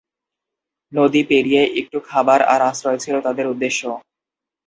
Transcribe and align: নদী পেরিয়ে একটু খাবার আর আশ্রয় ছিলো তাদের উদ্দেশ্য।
নদী 0.91 1.21
পেরিয়ে 1.29 1.61
একটু 1.81 1.97
খাবার 2.09 2.39
আর 2.53 2.61
আশ্রয় 2.69 2.99
ছিলো 3.03 3.19
তাদের 3.27 3.45
উদ্দেশ্য। 3.47 3.81